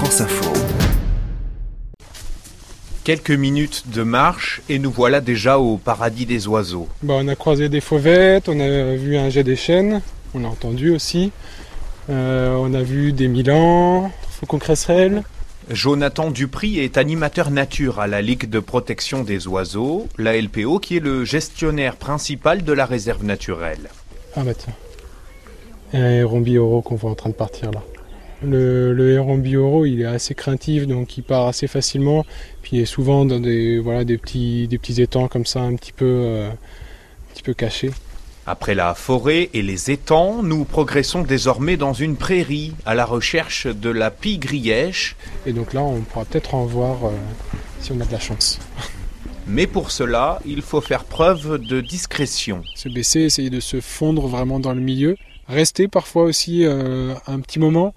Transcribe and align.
France 0.00 0.22
Info. 0.22 0.50
Quelques 3.04 3.32
minutes 3.32 3.84
de 3.94 4.02
marche 4.02 4.62
et 4.70 4.78
nous 4.78 4.90
voilà 4.90 5.20
déjà 5.20 5.58
au 5.58 5.76
paradis 5.76 6.24
des 6.24 6.48
oiseaux. 6.48 6.88
Bah, 7.02 7.16
on 7.18 7.28
a 7.28 7.36
croisé 7.36 7.68
des 7.68 7.82
fauvettes, 7.82 8.48
on 8.48 8.58
a 8.60 8.94
vu 8.96 9.18
un 9.18 9.28
jet 9.28 9.44
des 9.44 9.56
chênes, 9.56 10.00
on 10.32 10.44
a 10.44 10.48
entendu 10.48 10.90
aussi. 10.90 11.32
Euh, 12.08 12.56
on 12.58 12.72
a 12.72 12.80
vu 12.80 13.12
des 13.12 13.28
milans, 13.28 14.10
faucons 14.30 14.58
cresserelles. 14.58 15.22
Jonathan 15.68 16.30
Dupri 16.30 16.78
est 16.78 16.96
animateur 16.96 17.50
nature 17.50 18.00
à 18.00 18.06
la 18.06 18.22
Ligue 18.22 18.48
de 18.48 18.58
protection 18.58 19.22
des 19.22 19.48
oiseaux, 19.48 20.08
la 20.16 20.34
LPO, 20.40 20.78
qui 20.78 20.96
est 20.96 21.00
le 21.00 21.26
gestionnaire 21.26 21.96
principal 21.96 22.64
de 22.64 22.72
la 22.72 22.86
réserve 22.86 23.22
naturelle. 23.22 23.90
Ah 24.34 24.44
bah 24.44 24.54
tiens. 24.54 24.72
Et 25.92 25.98
un 25.98 26.10
héron 26.10 26.40
bioro 26.40 26.80
qu'on 26.80 26.94
voit 26.94 27.10
en 27.10 27.14
train 27.14 27.28
de 27.28 27.34
partir 27.34 27.70
là. 27.70 27.82
Le, 28.42 28.92
le 28.94 29.12
héron 29.12 29.36
bioro, 29.36 29.84
il 29.84 30.00
est 30.00 30.06
assez 30.06 30.34
craintif, 30.34 30.86
donc 30.86 31.18
il 31.18 31.22
part 31.22 31.46
assez 31.46 31.66
facilement. 31.66 32.24
Puis 32.62 32.78
il 32.78 32.80
est 32.80 32.86
souvent 32.86 33.24
dans 33.24 33.40
des, 33.40 33.78
voilà, 33.78 34.04
des, 34.04 34.18
petits, 34.18 34.66
des 34.68 34.78
petits 34.78 35.00
étangs 35.02 35.28
comme 35.28 35.46
ça, 35.46 35.60
un 35.60 35.74
petit 35.76 35.92
peu, 35.92 36.06
euh, 36.06 36.50
un 36.50 37.34
petit 37.34 37.42
peu 37.42 37.54
cachés. 37.54 37.90
Après 38.46 38.74
la 38.74 38.94
forêt 38.94 39.50
et 39.52 39.62
les 39.62 39.90
étangs, 39.90 40.42
nous 40.42 40.64
progressons 40.64 41.22
désormais 41.22 41.76
dans 41.76 41.92
une 41.92 42.16
prairie 42.16 42.72
à 42.86 42.94
la 42.94 43.04
recherche 43.04 43.66
de 43.66 43.90
la 43.90 44.10
pie 44.10 44.38
grièche. 44.38 45.14
Et 45.46 45.52
donc 45.52 45.74
là, 45.74 45.82
on 45.82 46.00
pourra 46.00 46.24
peut-être 46.24 46.54
en 46.54 46.64
voir 46.64 47.04
euh, 47.04 47.10
si 47.80 47.92
on 47.92 48.00
a 48.00 48.04
de 48.04 48.12
la 48.12 48.18
chance. 48.18 48.58
Mais 49.46 49.66
pour 49.66 49.90
cela, 49.90 50.40
il 50.46 50.62
faut 50.62 50.80
faire 50.80 51.04
preuve 51.04 51.58
de 51.58 51.80
discrétion. 51.80 52.62
Se 52.74 52.88
baisser, 52.88 53.20
essayer 53.20 53.50
de 53.50 53.60
se 53.60 53.80
fondre 53.80 54.26
vraiment 54.26 54.60
dans 54.60 54.72
le 54.72 54.80
milieu. 54.80 55.16
Rester 55.48 55.88
parfois 55.88 56.22
aussi 56.22 56.64
euh, 56.64 57.14
un 57.26 57.40
petit 57.40 57.58
moment, 57.58 57.92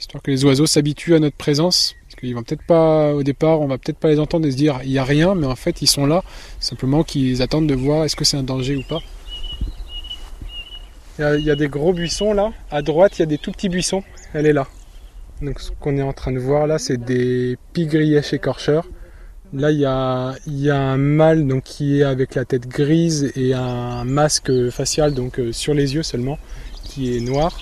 histoire 0.00 0.22
que 0.22 0.30
les 0.30 0.44
oiseaux 0.44 0.66
s'habituent 0.66 1.14
à 1.14 1.18
notre 1.18 1.36
présence. 1.36 1.94
Parce 2.04 2.16
qu'ils 2.18 2.34
vont 2.34 2.42
peut-être 2.42 2.64
pas, 2.64 3.12
au 3.14 3.22
départ, 3.22 3.60
on 3.60 3.66
va 3.66 3.78
peut-être 3.78 3.98
pas 3.98 4.08
les 4.08 4.18
entendre 4.18 4.46
et 4.46 4.50
se 4.50 4.56
dire 4.56 4.80
il 4.82 4.90
n'y 4.90 4.98
a 4.98 5.04
rien, 5.04 5.34
mais 5.34 5.46
en 5.46 5.56
fait 5.56 5.82
ils 5.82 5.86
sont 5.86 6.06
là, 6.06 6.24
simplement 6.58 7.04
qu'ils 7.04 7.42
attendent 7.42 7.68
de 7.68 7.74
voir 7.74 8.04
est-ce 8.04 8.16
que 8.16 8.24
c'est 8.24 8.36
un 8.36 8.42
danger 8.42 8.76
ou 8.76 8.82
pas. 8.82 9.00
Il 11.18 11.44
y, 11.44 11.50
a, 11.50 11.56
des 11.56 11.68
gros 11.68 11.92
buissons 11.92 12.32
là, 12.32 12.50
à 12.70 12.80
droite 12.80 13.18
il 13.18 13.20
y 13.20 13.22
a 13.24 13.26
des 13.26 13.36
tout 13.36 13.52
petits 13.52 13.68
buissons, 13.68 14.02
elle 14.32 14.46
est 14.46 14.54
là. 14.54 14.66
Donc 15.42 15.60
ce 15.60 15.70
qu'on 15.78 15.98
est 15.98 16.02
en 16.02 16.14
train 16.14 16.32
de 16.32 16.38
voir 16.38 16.66
là, 16.66 16.78
c'est 16.78 16.96
des 16.96 17.58
pigrièches 17.74 18.32
écorcheurs. 18.32 18.88
Là, 19.52 19.70
il 19.70 19.80
y 19.80 19.84
a, 19.84 20.34
il 20.46 20.60
y 20.60 20.70
a 20.70 20.78
un 20.78 20.96
mâle 20.96 21.46
donc, 21.46 21.64
qui 21.64 22.00
est 22.00 22.04
avec 22.04 22.36
la 22.36 22.44
tête 22.44 22.68
grise 22.68 23.32
et 23.34 23.52
un 23.52 24.04
masque 24.04 24.70
facial 24.70 25.12
donc 25.12 25.40
euh, 25.40 25.52
sur 25.52 25.74
les 25.74 25.94
yeux 25.94 26.04
seulement, 26.04 26.38
qui 26.84 27.16
est 27.16 27.20
noir. 27.20 27.58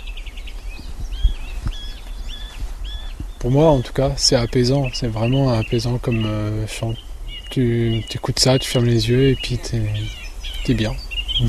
Pour 3.38 3.50
moi, 3.50 3.66
en 3.70 3.80
tout 3.80 3.92
cas, 3.92 4.12
c'est 4.16 4.36
apaisant. 4.36 4.88
C'est 4.92 5.06
vraiment 5.08 5.50
apaisant 5.52 5.98
comme 5.98 6.24
euh, 6.26 6.66
chant. 6.66 6.94
Tu 7.50 8.02
écoutes 8.14 8.38
ça, 8.40 8.58
tu 8.58 8.68
fermes 8.68 8.86
les 8.86 9.08
yeux 9.08 9.28
et 9.28 9.34
puis 9.34 9.58
t'es 9.58 9.80
es 10.68 10.74
bien. 10.74 10.92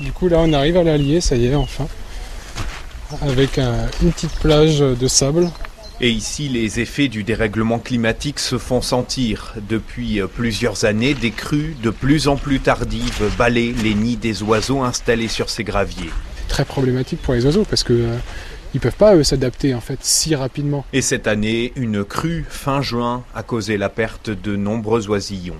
du 0.00 0.12
coup, 0.12 0.28
là, 0.28 0.38
on 0.40 0.52
arrive 0.52 0.76
à 0.76 0.82
l'Allier, 0.84 1.20
ça 1.20 1.34
y 1.36 1.46
est, 1.46 1.54
enfin. 1.54 1.88
Avec 3.22 3.58
un- 3.58 3.88
une 4.02 4.12
petite 4.12 4.38
plage 4.38 4.78
de 4.78 5.08
sable. 5.08 5.50
Et 6.02 6.08
ici, 6.10 6.48
les 6.48 6.78
effets 6.80 7.08
du 7.08 7.24
dérèglement 7.24 7.78
climatique 7.78 8.38
se 8.38 8.56
font 8.56 8.80
sentir. 8.80 9.54
Depuis 9.68 10.20
euh, 10.20 10.26
plusieurs 10.28 10.84
années, 10.84 11.12
des 11.14 11.30
crues 11.32 11.76
de 11.82 11.90
plus 11.90 12.28
en 12.28 12.36
plus 12.36 12.60
tardives 12.60 13.22
balaient 13.36 13.74
les 13.82 13.94
nids 13.94 14.16
des 14.16 14.42
oiseaux 14.42 14.82
installés 14.82 15.28
sur 15.28 15.50
ces 15.50 15.64
graviers. 15.64 16.08
Très 16.50 16.66
problématique 16.66 17.22
pour 17.22 17.32
les 17.32 17.46
oiseaux 17.46 17.64
parce 17.64 17.82
que 17.82 17.94
euh, 17.94 18.16
ils 18.74 18.80
peuvent 18.80 18.92
pas 18.96 19.22
s'adapter 19.24 19.74
en 19.74 19.80
fait 19.80 19.98
si 20.02 20.34
rapidement. 20.34 20.84
Et 20.92 21.00
cette 21.00 21.26
année, 21.26 21.72
une 21.76 22.04
crue 22.04 22.44
fin 22.48 22.82
juin 22.82 23.24
a 23.34 23.42
causé 23.42 23.78
la 23.78 23.88
perte 23.88 24.28
de 24.30 24.56
nombreux 24.56 25.08
oisillons. 25.08 25.56